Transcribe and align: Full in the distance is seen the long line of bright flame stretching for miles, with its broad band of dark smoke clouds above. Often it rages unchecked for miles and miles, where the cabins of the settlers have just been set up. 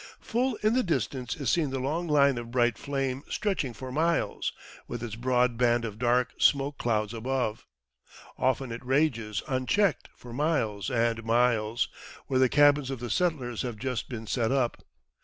Full 0.19 0.55
in 0.63 0.73
the 0.73 0.81
distance 0.81 1.35
is 1.35 1.51
seen 1.51 1.69
the 1.69 1.77
long 1.77 2.07
line 2.07 2.39
of 2.39 2.49
bright 2.49 2.75
flame 2.79 3.21
stretching 3.29 3.71
for 3.75 3.91
miles, 3.91 4.51
with 4.87 5.03
its 5.03 5.13
broad 5.13 5.57
band 5.59 5.85
of 5.85 5.99
dark 5.99 6.33
smoke 6.39 6.79
clouds 6.79 7.13
above. 7.13 7.67
Often 8.35 8.71
it 8.71 8.83
rages 8.83 9.43
unchecked 9.47 10.09
for 10.15 10.33
miles 10.33 10.89
and 10.89 11.23
miles, 11.23 11.87
where 12.25 12.39
the 12.39 12.49
cabins 12.49 12.89
of 12.89 12.99
the 12.99 13.11
settlers 13.11 13.61
have 13.61 13.77
just 13.77 14.09
been 14.09 14.25
set 14.25 14.51
up. 14.51 14.83